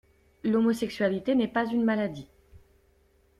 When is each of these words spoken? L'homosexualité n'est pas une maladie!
L'homosexualité 0.43 1.35
n'est 1.35 1.47
pas 1.47 1.67
une 1.69 1.83
maladie! 1.83 2.27